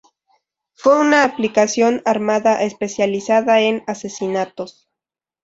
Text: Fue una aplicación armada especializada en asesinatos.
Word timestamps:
Fue 0.73 0.99
una 0.99 1.23
aplicación 1.23 2.01
armada 2.05 2.63
especializada 2.63 3.59
en 3.61 3.83
asesinatos. 3.85 4.89